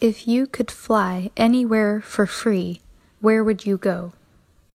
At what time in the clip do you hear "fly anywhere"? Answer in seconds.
0.70-2.00